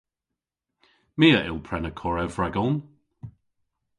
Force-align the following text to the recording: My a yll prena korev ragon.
My 1.19 1.27
a 1.37 1.39
yll 1.47 1.63
prena 1.67 1.91
korev 1.99 2.33
ragon. 2.41 2.73